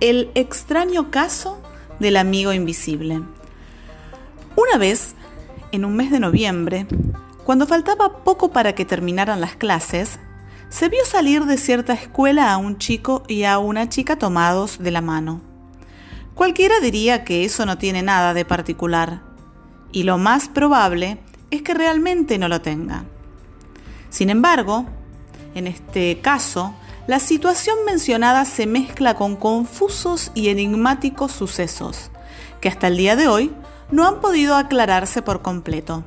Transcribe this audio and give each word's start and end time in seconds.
El 0.00 0.30
extraño 0.34 1.10
caso 1.10 1.60
del 1.98 2.16
amigo 2.16 2.54
invisible. 2.54 3.20
Una 4.56 4.78
vez, 4.78 5.14
en 5.72 5.84
un 5.84 5.94
mes 5.94 6.10
de 6.10 6.20
noviembre, 6.20 6.86
cuando 7.44 7.66
faltaba 7.66 8.24
poco 8.24 8.50
para 8.50 8.74
que 8.74 8.86
terminaran 8.86 9.42
las 9.42 9.56
clases, 9.56 10.18
se 10.70 10.88
vio 10.88 11.04
salir 11.04 11.44
de 11.44 11.58
cierta 11.58 11.92
escuela 11.92 12.50
a 12.50 12.56
un 12.56 12.78
chico 12.78 13.24
y 13.28 13.44
a 13.44 13.58
una 13.58 13.90
chica 13.90 14.16
tomados 14.16 14.78
de 14.78 14.90
la 14.90 15.02
mano. 15.02 15.42
Cualquiera 16.34 16.80
diría 16.80 17.22
que 17.22 17.44
eso 17.44 17.66
no 17.66 17.76
tiene 17.76 18.00
nada 18.00 18.32
de 18.32 18.46
particular, 18.46 19.20
y 19.92 20.04
lo 20.04 20.16
más 20.16 20.48
probable 20.48 21.18
es 21.50 21.60
que 21.60 21.74
realmente 21.74 22.38
no 22.38 22.48
lo 22.48 22.62
tenga. 22.62 23.04
Sin 24.08 24.30
embargo, 24.30 24.86
en 25.54 25.66
este 25.66 26.20
caso, 26.22 26.74
la 27.10 27.18
situación 27.18 27.76
mencionada 27.84 28.44
se 28.44 28.68
mezcla 28.68 29.16
con 29.16 29.34
confusos 29.34 30.30
y 30.32 30.48
enigmáticos 30.48 31.32
sucesos, 31.32 32.08
que 32.60 32.68
hasta 32.68 32.86
el 32.86 32.96
día 32.96 33.16
de 33.16 33.26
hoy 33.26 33.50
no 33.90 34.06
han 34.06 34.20
podido 34.20 34.54
aclararse 34.54 35.20
por 35.20 35.42
completo. 35.42 36.04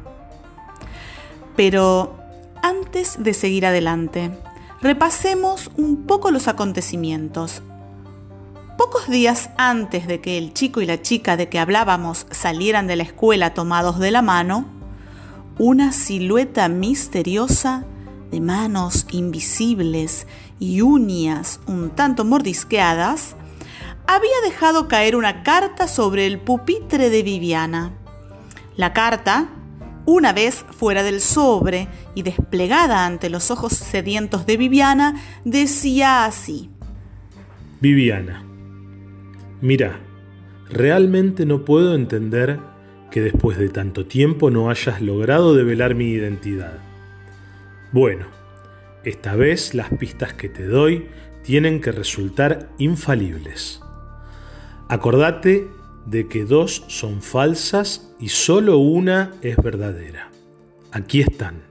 Pero 1.57 2.15
antes 2.61 3.21
de 3.21 3.33
seguir 3.33 3.65
adelante, 3.65 4.31
repasemos 4.81 5.71
un 5.75 6.03
poco 6.03 6.31
los 6.31 6.47
acontecimientos. 6.47 7.63
Pocos 8.77 9.09
días 9.09 9.49
antes 9.57 10.07
de 10.07 10.21
que 10.21 10.37
el 10.37 10.53
chico 10.53 10.79
y 10.79 10.85
la 10.85 11.01
chica 11.01 11.35
de 11.35 11.49
que 11.49 11.59
hablábamos 11.59 12.27
salieran 12.31 12.87
de 12.87 12.95
la 12.95 13.03
escuela 13.03 13.53
tomados 13.53 13.99
de 13.99 14.11
la 14.11 14.21
mano, 14.21 14.67
una 15.59 15.91
silueta 15.91 16.69
misteriosa 16.69 17.83
de 18.31 18.39
manos 18.39 19.05
invisibles 19.11 20.27
y 20.63 20.79
uñas 20.79 21.59
un 21.67 21.89
tanto 21.89 22.23
mordisqueadas, 22.23 23.35
había 24.07 24.39
dejado 24.45 24.87
caer 24.87 25.17
una 25.17 25.43
carta 25.43 25.89
sobre 25.89 26.25
el 26.25 26.39
pupitre 26.39 27.09
de 27.09 27.21
Viviana. 27.21 27.91
La 28.77 28.93
carta, 28.93 29.49
una 30.05 30.31
vez 30.31 30.63
fuera 30.71 31.03
del 31.03 31.19
sobre 31.19 31.89
y 32.15 32.23
desplegada 32.23 33.05
ante 33.05 33.29
los 33.29 33.51
ojos 33.51 33.73
sedientos 33.73 34.45
de 34.45 34.55
Viviana, 34.55 35.21
decía 35.43 36.23
así. 36.23 36.69
Viviana, 37.81 38.41
mira, 39.59 39.99
realmente 40.69 41.45
no 41.45 41.65
puedo 41.65 41.93
entender 41.93 42.61
que 43.11 43.19
después 43.19 43.57
de 43.57 43.67
tanto 43.67 44.05
tiempo 44.05 44.49
no 44.49 44.69
hayas 44.69 45.01
logrado 45.01 45.55
develar 45.55 45.93
mi 45.93 46.05
identidad. 46.05 46.79
Bueno, 47.91 48.42
esta 49.03 49.35
vez 49.35 49.73
las 49.73 49.89
pistas 49.89 50.33
que 50.33 50.49
te 50.49 50.65
doy 50.65 51.07
tienen 51.43 51.81
que 51.81 51.91
resultar 51.91 52.69
infalibles. 52.77 53.81
Acordate 54.89 55.67
de 56.05 56.27
que 56.27 56.45
dos 56.45 56.83
son 56.87 57.21
falsas 57.21 58.13
y 58.19 58.29
solo 58.29 58.77
una 58.77 59.31
es 59.41 59.57
verdadera. 59.57 60.29
Aquí 60.91 61.21
están. 61.21 61.63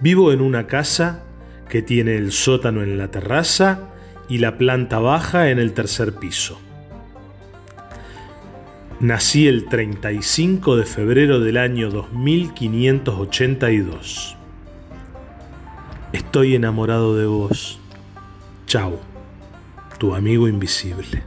Vivo 0.00 0.32
en 0.32 0.40
una 0.40 0.66
casa 0.66 1.22
que 1.68 1.82
tiene 1.82 2.16
el 2.16 2.32
sótano 2.32 2.82
en 2.82 2.98
la 2.98 3.10
terraza 3.10 3.90
y 4.28 4.38
la 4.38 4.58
planta 4.58 4.98
baja 4.98 5.50
en 5.50 5.58
el 5.58 5.72
tercer 5.72 6.14
piso. 6.14 6.60
Nací 9.00 9.48
el 9.48 9.68
35 9.68 10.76
de 10.76 10.84
febrero 10.84 11.40
del 11.40 11.56
año 11.56 11.90
2582. 11.90 14.36
Estoy 16.12 16.54
enamorado 16.54 17.16
de 17.16 17.26
vos. 17.26 17.80
Chao, 18.66 19.00
tu 19.98 20.14
amigo 20.14 20.46
invisible. 20.46 21.22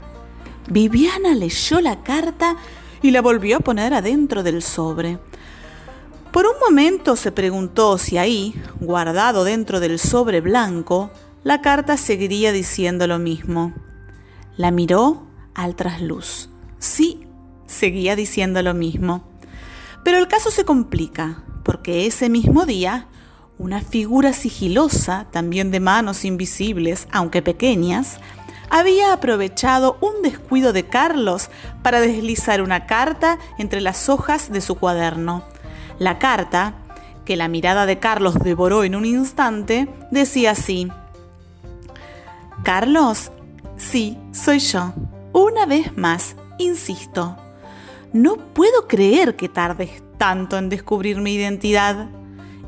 Viviana 0.67 1.33
leyó 1.33 1.82
la 1.82 2.04
carta 2.04 2.55
y 3.02 3.09
la 3.09 3.21
volvió 3.21 3.58
a 3.58 3.61
poner 3.61 3.95
adentro 3.95 4.43
del 4.43 4.61
sobre. 4.61 5.17
Por 6.32 6.45
un 6.45 6.54
momento 6.59 7.15
se 7.15 7.32
preguntó 7.32 7.98
si 7.98 8.17
ahí, 8.17 8.61
guardado 8.80 9.43
dentro 9.43 9.80
del 9.80 9.98
sobre 9.98 10.42
blanco, 10.42 11.09
la 11.43 11.61
carta 11.61 11.98
seguiría 11.98 12.52
diciendo 12.52 13.08
lo 13.08 13.17
mismo. 13.17 13.73
La 14.55 14.70
miró 14.70 15.27
al 15.55 15.76
trasluz. 15.76 16.49
Sí, 16.77 17.21
seguía 17.65 18.15
diciendo 18.15 18.61
lo 18.61 18.73
mismo. 18.76 19.27
Pero 20.04 20.20
el 20.20 20.27
caso 20.27 20.52
se 20.52 20.65
complica, 20.65 21.43
porque 21.64 22.05
ese 22.05 22.30
mismo 22.30 22.65
día 22.65 23.08
una 23.58 23.82
figura 23.82 24.33
sigilosa, 24.33 25.27
también 25.32 25.71
de 25.71 25.80
manos 25.80 26.26
invisibles, 26.26 27.08
aunque 27.11 27.42
pequeñas, 27.42 28.20
había 28.70 29.14
aprovechado 29.14 29.98
un 30.02 30.21
descuido 30.21 30.73
de 30.73 30.86
Carlos 30.86 31.49
para 31.82 32.02
deslizar 32.02 32.61
una 32.61 32.86
carta 32.86 33.38
entre 33.58 33.82
las 33.82 34.10
hojas 34.10 34.52
de 34.52 34.61
su 34.61 34.76
cuaderno. 34.76 35.44
La 35.99 36.20
carta, 36.20 36.73
que 37.23 37.36
la 37.36 37.48
mirada 37.48 37.86
de 37.86 37.99
Carlos 37.99 38.36
devoró 38.39 38.83
en 38.83 38.95
un 38.95 39.05
instante, 39.05 39.88
decía 40.11 40.52
así, 40.52 40.92
Carlos, 42.64 43.32
sí, 43.77 44.17
soy 44.32 44.60
yo. 44.60 44.94
Una 45.33 45.65
vez 45.65 45.95
más, 45.98 46.36
insisto, 46.58 47.38
no 48.14 48.38
puedo 48.38 48.88
creer 48.88 49.36
que 49.36 49.49
tardes 49.49 50.04
tanto 50.17 50.58
en 50.58 50.70
descubrir 50.70 51.17
mi 51.20 51.33
identidad. 51.33 52.08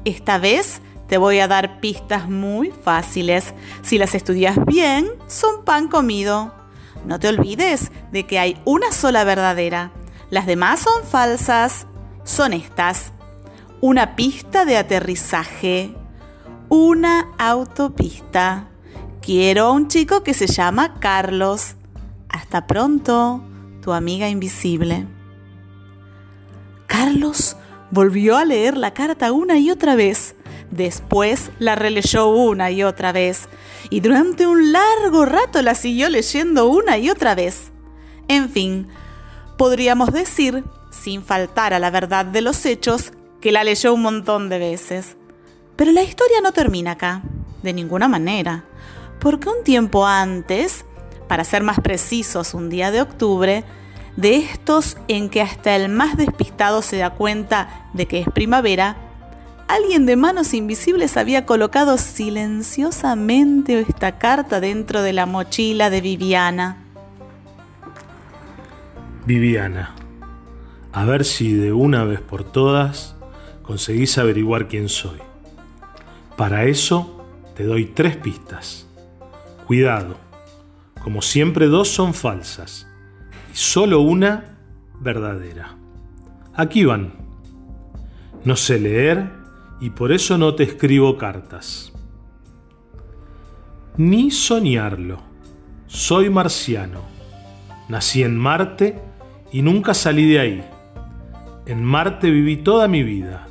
Esta 0.07 0.37
vez 0.37 0.79
te 1.09 1.17
voy 1.17 1.39
a 1.39 1.49
dar 1.49 1.81
pistas 1.81 2.29
muy 2.29 2.71
fáciles. 2.71 3.53
Si 3.81 3.97
las 3.97 4.15
estudias 4.15 4.55
bien, 4.65 5.09
son 5.27 5.65
pan 5.65 5.89
comido. 5.89 6.53
No 7.05 7.19
te 7.19 7.27
olvides 7.27 7.91
de 8.13 8.25
que 8.25 8.39
hay 8.39 8.57
una 8.63 8.93
sola 8.93 9.25
verdadera. 9.25 9.91
Las 10.29 10.45
demás 10.45 10.79
son 10.79 11.03
falsas. 11.03 11.87
Son 12.23 12.53
estas. 12.53 13.11
Una 13.81 14.15
pista 14.15 14.63
de 14.63 14.77
aterrizaje. 14.77 15.93
Una 16.69 17.33
autopista. 17.37 18.69
Quiero 19.21 19.65
a 19.65 19.71
un 19.73 19.89
chico 19.89 20.23
que 20.23 20.33
se 20.33 20.47
llama 20.47 21.01
Carlos. 21.01 21.75
Hasta 22.29 22.65
pronto, 22.65 23.43
tu 23.81 23.91
amiga 23.91 24.29
invisible. 24.29 25.05
Carlos 26.87 27.57
Volvió 27.91 28.37
a 28.37 28.45
leer 28.45 28.77
la 28.77 28.93
carta 28.93 29.31
una 29.31 29.57
y 29.59 29.71
otra 29.71 29.95
vez. 29.95 30.35
Después 30.71 31.51
la 31.59 31.75
releyó 31.75 32.27
una 32.27 32.69
y 32.71 32.83
otra 32.83 33.11
vez. 33.11 33.47
Y 33.89 34.01
durante 34.01 34.45
un 34.45 34.71
largo 34.71 35.25
rato 35.25 35.61
la 35.61 35.75
siguió 35.75 36.09
leyendo 36.09 36.67
una 36.67 36.97
y 36.97 37.09
otra 37.09 37.35
vez. 37.35 37.71
En 38.27 38.49
fin, 38.49 38.87
podríamos 39.57 40.11
decir, 40.11 40.65
sin 40.91 41.23
faltar 41.23 41.73
a 41.73 41.79
la 41.79 41.89
verdad 41.89 42.25
de 42.25 42.41
los 42.41 42.65
hechos, 42.65 43.13
que 43.39 43.51
la 43.51 43.63
leyó 43.63 43.93
un 43.93 44.01
montón 44.01 44.49
de 44.49 44.59
veces. 44.59 45.15
Pero 45.77 45.91
la 45.91 46.03
historia 46.03 46.41
no 46.41 46.51
termina 46.51 46.91
acá, 46.91 47.21
de 47.63 47.71
ninguna 47.71 48.07
manera, 48.07 48.65
porque 49.19 49.47
un 49.47 49.63
tiempo 49.63 50.05
antes, 50.05 50.83
para 51.27 51.43
ser 51.43 51.63
más 51.63 51.79
precisos, 51.79 52.53
un 52.53 52.69
día 52.69 52.91
de 52.91 53.01
octubre, 53.01 53.63
de 54.17 54.37
estos 54.37 54.97
en 55.07 55.29
que 55.29 55.41
hasta 55.41 55.75
el 55.75 55.89
más 55.89 56.17
despistado 56.17 56.81
se 56.81 56.97
da 56.97 57.11
cuenta 57.11 57.87
de 57.93 58.07
que 58.07 58.19
es 58.19 58.27
primavera, 58.27 58.97
alguien 59.67 60.05
de 60.05 60.15
manos 60.15 60.53
invisibles 60.53 61.17
había 61.17 61.45
colocado 61.45 61.97
silenciosamente 61.97 63.79
esta 63.79 64.17
carta 64.17 64.59
dentro 64.59 65.03
de 65.03 65.13
la 65.13 65.27
mochila 65.27 65.91
de 65.91 66.01
Viviana. 66.01 66.77
Viviana, 69.25 69.93
a 70.93 71.05
ver 71.05 71.23
si 71.23 71.53
de 71.53 71.71
una 71.71 72.03
vez 72.03 72.19
por 72.19 72.43
todas 72.43 73.15
conseguís 73.61 74.17
averiguar 74.17 74.67
quién 74.67 74.89
soy. 74.89 75.19
Para 76.35 76.63
eso 76.63 77.23
te 77.55 77.65
doy 77.65 77.85
tres 77.85 78.15
pistas. 78.15 78.87
Cuidado, 79.67 80.17
como 81.03 81.21
siempre 81.21 81.67
dos 81.67 81.89
son 81.89 82.13
falsas 82.13 82.86
solo 83.57 84.01
una 84.01 84.59
verdadera. 84.99 85.77
Aquí 86.53 86.85
van. 86.85 87.13
No 88.43 88.55
sé 88.55 88.79
leer 88.79 89.31
y 89.81 89.89
por 89.89 90.11
eso 90.11 90.37
no 90.37 90.53
te 90.53 90.61
escribo 90.61 91.17
cartas. 91.17 91.91
Ni 93.97 94.29
soñarlo. 94.29 95.17
Soy 95.87 96.29
marciano. 96.29 97.01
Nací 97.89 98.21
en 98.21 98.37
Marte 98.37 98.99
y 99.51 99.63
nunca 99.63 99.95
salí 99.95 100.29
de 100.29 100.39
ahí. 100.39 100.63
En 101.65 101.83
Marte 101.83 102.29
viví 102.29 102.57
toda 102.57 102.87
mi 102.87 103.01
vida 103.01 103.47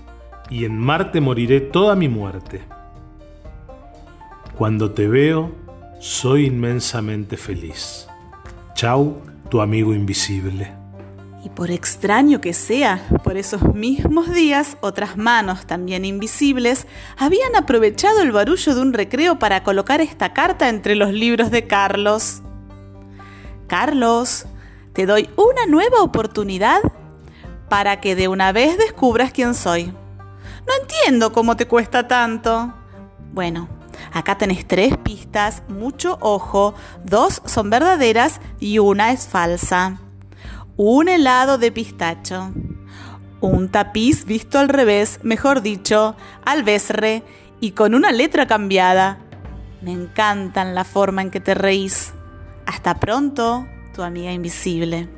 y 0.48 0.66
en 0.66 0.78
Marte 0.78 1.20
moriré 1.20 1.60
toda 1.60 1.96
mi 1.96 2.08
muerte. 2.08 2.62
Cuando 4.56 4.92
te 4.92 5.08
veo, 5.08 5.50
soy 5.98 6.46
inmensamente 6.46 7.36
feliz. 7.36 8.06
Chau 8.76 9.20
tu 9.48 9.60
amigo 9.60 9.94
invisible. 9.94 10.72
Y 11.44 11.48
por 11.50 11.70
extraño 11.70 12.40
que 12.40 12.52
sea, 12.52 13.06
por 13.22 13.36
esos 13.36 13.74
mismos 13.74 14.32
días, 14.32 14.76
otras 14.80 15.16
manos 15.16 15.64
también 15.66 16.04
invisibles 16.04 16.86
habían 17.16 17.54
aprovechado 17.54 18.20
el 18.22 18.32
barullo 18.32 18.74
de 18.74 18.80
un 18.80 18.92
recreo 18.92 19.38
para 19.38 19.62
colocar 19.62 20.00
esta 20.00 20.32
carta 20.32 20.68
entre 20.68 20.96
los 20.96 21.12
libros 21.12 21.52
de 21.52 21.66
Carlos. 21.66 22.42
Carlos, 23.68 24.46
te 24.92 25.06
doy 25.06 25.28
una 25.36 25.66
nueva 25.66 26.02
oportunidad 26.02 26.80
para 27.68 28.00
que 28.00 28.16
de 28.16 28.28
una 28.28 28.50
vez 28.52 28.76
descubras 28.78 29.30
quién 29.30 29.54
soy. 29.54 29.84
No 29.84 30.72
entiendo 30.80 31.32
cómo 31.32 31.56
te 31.56 31.68
cuesta 31.68 32.08
tanto. 32.08 32.74
Bueno, 33.32 33.68
acá 34.12 34.38
tenés 34.38 34.66
tres 34.66 34.96
pistas, 34.96 35.62
mucho 35.68 36.18
ojo, 36.20 36.74
dos 37.04 37.42
son 37.44 37.70
verdaderas 37.70 38.40
y 38.60 38.78
una 38.78 39.12
es 39.12 39.26
falsa. 39.26 40.00
Un 40.76 41.08
helado 41.08 41.58
de 41.58 41.72
pistacho. 41.72 42.52
Un 43.40 43.68
tapiz 43.70 44.24
visto 44.24 44.58
al 44.58 44.68
revés, 44.68 45.20
mejor 45.22 45.62
dicho, 45.62 46.16
al 46.44 46.62
besre 46.64 47.22
y 47.60 47.72
con 47.72 47.94
una 47.94 48.12
letra 48.12 48.46
cambiada. 48.46 49.18
Me 49.82 49.92
encantan 49.92 50.74
la 50.74 50.84
forma 50.84 51.22
en 51.22 51.30
que 51.30 51.40
te 51.40 51.54
reís. 51.54 52.12
Hasta 52.66 52.94
pronto, 52.98 53.66
tu 53.94 54.02
amiga 54.02 54.32
invisible. 54.32 55.08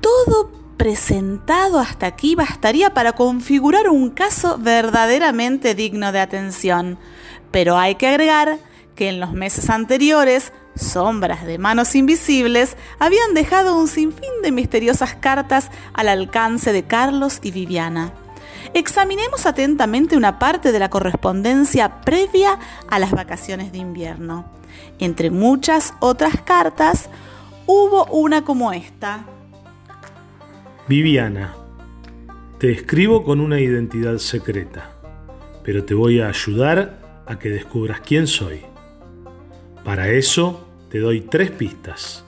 Todo 0.00 0.50
presentado 0.76 1.78
hasta 1.78 2.06
aquí 2.06 2.34
bastaría 2.34 2.92
para 2.92 3.12
configurar 3.12 3.88
un 3.88 4.10
caso 4.10 4.58
verdaderamente 4.58 5.74
digno 5.74 6.12
de 6.12 6.20
atención, 6.20 6.98
pero 7.54 7.78
hay 7.78 7.94
que 7.94 8.08
agregar 8.08 8.58
que 8.96 9.08
en 9.08 9.20
los 9.20 9.32
meses 9.32 9.70
anteriores, 9.70 10.52
sombras 10.74 11.46
de 11.46 11.56
manos 11.56 11.94
invisibles 11.94 12.76
habían 12.98 13.32
dejado 13.32 13.76
un 13.76 13.86
sinfín 13.86 14.42
de 14.42 14.50
misteriosas 14.50 15.14
cartas 15.14 15.70
al 15.92 16.08
alcance 16.08 16.72
de 16.72 16.82
Carlos 16.82 17.38
y 17.44 17.52
Viviana. 17.52 18.12
Examinemos 18.74 19.46
atentamente 19.46 20.16
una 20.16 20.40
parte 20.40 20.72
de 20.72 20.80
la 20.80 20.90
correspondencia 20.90 22.00
previa 22.00 22.58
a 22.90 22.98
las 22.98 23.12
vacaciones 23.12 23.70
de 23.70 23.78
invierno. 23.78 24.46
Entre 24.98 25.30
muchas 25.30 25.94
otras 26.00 26.40
cartas, 26.40 27.08
hubo 27.66 28.06
una 28.06 28.44
como 28.44 28.72
esta. 28.72 29.26
Viviana, 30.88 31.54
te 32.58 32.72
escribo 32.72 33.22
con 33.22 33.38
una 33.38 33.60
identidad 33.60 34.18
secreta, 34.18 34.90
pero 35.62 35.84
te 35.84 35.94
voy 35.94 36.20
a 36.20 36.26
ayudar 36.26 37.03
a 37.26 37.38
que 37.38 37.50
descubras 37.50 38.00
quién 38.00 38.26
soy. 38.26 38.60
Para 39.84 40.08
eso 40.08 40.68
te 40.90 40.98
doy 41.00 41.20
tres 41.22 41.50
pistas 41.50 42.24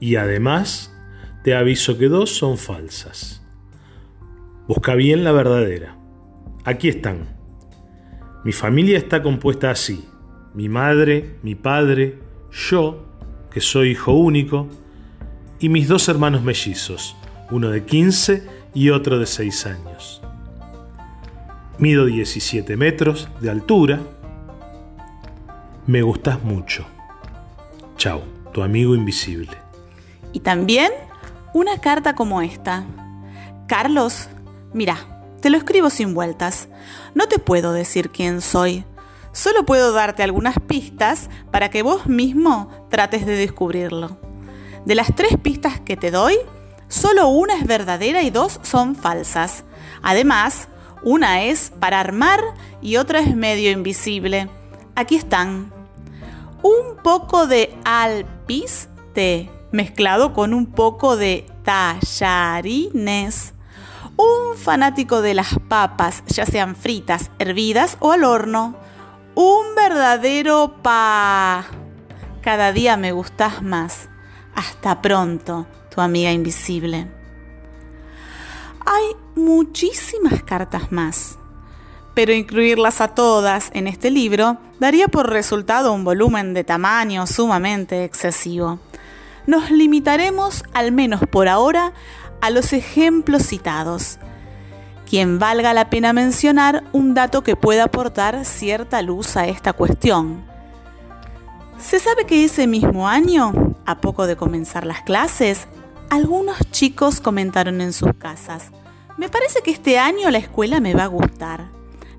y 0.00 0.16
además 0.16 0.94
te 1.42 1.54
aviso 1.54 1.98
que 1.98 2.08
dos 2.08 2.30
son 2.30 2.58
falsas. 2.58 3.42
Busca 4.66 4.94
bien 4.94 5.24
la 5.24 5.32
verdadera. 5.32 5.96
Aquí 6.64 6.88
están. 6.88 7.36
Mi 8.44 8.52
familia 8.52 8.96
está 8.96 9.22
compuesta 9.22 9.70
así. 9.70 10.04
Mi 10.54 10.68
madre, 10.68 11.36
mi 11.42 11.54
padre, 11.54 12.18
yo, 12.50 13.04
que 13.50 13.60
soy 13.60 13.90
hijo 13.90 14.12
único, 14.12 14.68
y 15.58 15.68
mis 15.68 15.88
dos 15.88 16.08
hermanos 16.08 16.42
mellizos, 16.42 17.16
uno 17.50 17.70
de 17.70 17.84
15 17.84 18.46
y 18.74 18.90
otro 18.90 19.18
de 19.18 19.26
6 19.26 19.66
años. 19.66 20.22
Mido 21.78 22.06
17 22.06 22.76
metros 22.76 23.28
de 23.40 23.50
altura. 23.50 24.00
Me 25.86 26.00
gustas 26.00 26.42
mucho. 26.42 26.86
Chao, 27.98 28.22
tu 28.52 28.62
amigo 28.62 28.94
invisible. 28.94 29.50
Y 30.32 30.40
también 30.40 30.90
una 31.52 31.78
carta 31.78 32.14
como 32.14 32.40
esta. 32.40 32.84
Carlos, 33.66 34.28
mira, 34.72 35.26
te 35.42 35.50
lo 35.50 35.58
escribo 35.58 35.90
sin 35.90 36.14
vueltas. 36.14 36.68
No 37.14 37.28
te 37.28 37.38
puedo 37.38 37.74
decir 37.74 38.08
quién 38.08 38.40
soy. 38.40 38.86
Solo 39.32 39.66
puedo 39.66 39.92
darte 39.92 40.22
algunas 40.22 40.58
pistas 40.58 41.28
para 41.50 41.68
que 41.68 41.82
vos 41.82 42.06
mismo 42.06 42.88
trates 42.88 43.26
de 43.26 43.36
descubrirlo. 43.36 44.16
De 44.86 44.94
las 44.94 45.14
tres 45.14 45.36
pistas 45.42 45.80
que 45.80 45.98
te 45.98 46.10
doy, 46.10 46.38
solo 46.88 47.28
una 47.28 47.56
es 47.56 47.66
verdadera 47.66 48.22
y 48.22 48.30
dos 48.30 48.58
son 48.62 48.96
falsas. 48.96 49.64
Además, 50.00 50.68
una 51.02 51.42
es 51.42 51.72
para 51.78 52.00
armar 52.00 52.40
y 52.80 52.96
otra 52.96 53.20
es 53.20 53.36
medio 53.36 53.70
invisible. 53.70 54.48
Aquí 54.94 55.16
están. 55.16 55.73
Un 56.64 56.96
poco 57.02 57.46
de 57.46 57.76
alpiste 57.84 59.50
mezclado 59.70 60.32
con 60.32 60.54
un 60.54 60.64
poco 60.64 61.18
de 61.18 61.46
tallarines. 61.62 63.52
Un 64.16 64.56
fanático 64.56 65.20
de 65.20 65.34
las 65.34 65.58
papas, 65.68 66.22
ya 66.26 66.46
sean 66.46 66.74
fritas, 66.74 67.30
hervidas 67.38 67.98
o 68.00 68.12
al 68.12 68.24
horno. 68.24 68.76
Un 69.34 69.74
verdadero 69.76 70.76
pa. 70.82 71.66
Cada 72.40 72.72
día 72.72 72.96
me 72.96 73.12
gustas 73.12 73.62
más. 73.62 74.08
Hasta 74.54 75.02
pronto, 75.02 75.66
tu 75.94 76.00
amiga 76.00 76.32
invisible. 76.32 77.12
Hay 78.86 79.16
muchísimas 79.34 80.42
cartas 80.44 80.90
más, 80.90 81.36
pero 82.14 82.32
incluirlas 82.32 83.00
a 83.00 83.08
todas 83.08 83.70
en 83.74 83.86
este 83.86 84.10
libro 84.10 84.58
daría 84.78 85.08
por 85.08 85.30
resultado 85.30 85.92
un 85.92 86.04
volumen 86.04 86.54
de 86.54 86.64
tamaño 86.64 87.26
sumamente 87.26 88.04
excesivo. 88.04 88.78
Nos 89.46 89.70
limitaremos, 89.70 90.64
al 90.72 90.92
menos 90.92 91.20
por 91.30 91.48
ahora, 91.48 91.92
a 92.40 92.50
los 92.50 92.72
ejemplos 92.72 93.42
citados, 93.42 94.18
quien 95.08 95.38
valga 95.38 95.74
la 95.74 95.90
pena 95.90 96.12
mencionar 96.12 96.84
un 96.92 97.14
dato 97.14 97.42
que 97.42 97.56
pueda 97.56 97.84
aportar 97.84 98.44
cierta 98.44 99.02
luz 99.02 99.36
a 99.36 99.46
esta 99.46 99.72
cuestión. 99.72 100.44
Se 101.78 101.98
sabe 101.98 102.24
que 102.24 102.44
ese 102.44 102.66
mismo 102.66 103.08
año, 103.08 103.74
a 103.84 104.00
poco 104.00 104.26
de 104.26 104.36
comenzar 104.36 104.86
las 104.86 105.02
clases, 105.02 105.66
algunos 106.08 106.56
chicos 106.70 107.20
comentaron 107.20 107.80
en 107.80 107.92
sus 107.92 108.14
casas, 108.14 108.70
me 109.16 109.28
parece 109.28 109.60
que 109.62 109.70
este 109.70 109.98
año 109.98 110.30
la 110.30 110.38
escuela 110.38 110.80
me 110.80 110.94
va 110.94 111.04
a 111.04 111.08
gustar. 111.08 111.68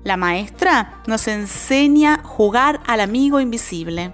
La 0.06 0.16
maestra 0.16 1.02
nos 1.08 1.26
enseña 1.26 2.20
jugar 2.22 2.80
al 2.86 3.00
amigo 3.00 3.40
invisible. 3.40 4.12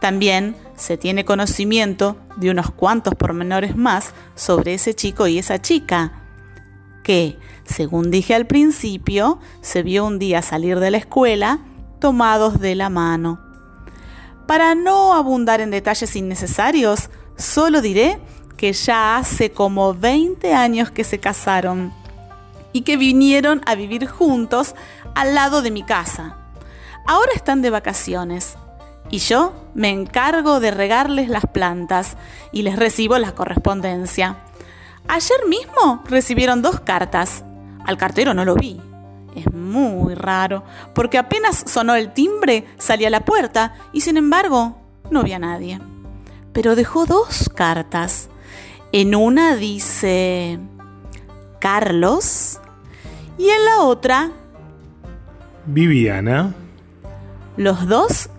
También 0.00 0.56
se 0.74 0.96
tiene 0.96 1.24
conocimiento 1.24 2.16
de 2.34 2.50
unos 2.50 2.72
cuantos 2.72 3.14
pormenores 3.14 3.76
más 3.76 4.14
sobre 4.34 4.74
ese 4.74 4.94
chico 4.94 5.28
y 5.28 5.38
esa 5.38 5.62
chica, 5.62 6.24
que, 7.04 7.38
según 7.64 8.10
dije 8.10 8.34
al 8.34 8.48
principio, 8.48 9.38
se 9.60 9.84
vio 9.84 10.04
un 10.04 10.18
día 10.18 10.42
salir 10.42 10.80
de 10.80 10.90
la 10.90 10.96
escuela 10.96 11.60
tomados 12.00 12.58
de 12.58 12.74
la 12.74 12.90
mano. 12.90 13.38
Para 14.48 14.74
no 14.74 15.14
abundar 15.14 15.60
en 15.60 15.70
detalles 15.70 16.16
innecesarios, 16.16 17.10
solo 17.36 17.80
diré 17.80 18.18
que 18.56 18.72
ya 18.72 19.18
hace 19.18 19.52
como 19.52 19.94
20 19.94 20.52
años 20.52 20.90
que 20.90 21.04
se 21.04 21.20
casaron 21.20 21.92
y 22.76 22.82
que 22.82 22.98
vinieron 22.98 23.62
a 23.64 23.74
vivir 23.74 24.06
juntos 24.06 24.74
al 25.14 25.34
lado 25.34 25.62
de 25.62 25.70
mi 25.70 25.82
casa. 25.82 26.36
Ahora 27.06 27.32
están 27.34 27.62
de 27.62 27.70
vacaciones 27.70 28.58
y 29.08 29.16
yo 29.16 29.54
me 29.72 29.88
encargo 29.88 30.60
de 30.60 30.72
regarles 30.72 31.30
las 31.30 31.46
plantas 31.46 32.18
y 32.52 32.64
les 32.64 32.76
recibo 32.76 33.16
la 33.16 33.34
correspondencia. 33.34 34.36
Ayer 35.08 35.38
mismo 35.48 36.04
recibieron 36.04 36.60
dos 36.60 36.80
cartas. 36.80 37.44
Al 37.86 37.96
cartero 37.96 38.34
no 38.34 38.44
lo 38.44 38.56
vi. 38.56 38.78
Es 39.34 39.50
muy 39.54 40.14
raro, 40.14 40.62
porque 40.94 41.16
apenas 41.16 41.64
sonó 41.66 41.94
el 41.94 42.12
timbre, 42.12 42.66
salí 42.76 43.06
a 43.06 43.10
la 43.10 43.24
puerta 43.24 43.72
y 43.94 44.02
sin 44.02 44.18
embargo 44.18 44.76
no 45.10 45.22
vi 45.22 45.32
a 45.32 45.38
nadie. 45.38 45.80
Pero 46.52 46.76
dejó 46.76 47.06
dos 47.06 47.48
cartas. 47.54 48.28
En 48.92 49.14
una 49.14 49.56
dice 49.56 50.58
Carlos 51.58 52.60
y 53.38 53.48
en 53.48 53.64
la 53.64 53.82
otra 53.82 54.30
Viviana. 55.66 56.54
Los 57.56 57.88
dos 57.88 58.30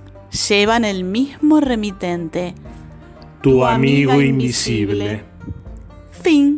llevan 0.49 0.85
el 0.85 1.03
mismo 1.03 1.59
remitente. 1.59 2.55
Tu, 3.41 3.65
amigo 3.65 4.21
invisible. 4.21 5.23
Fin. 6.11 6.56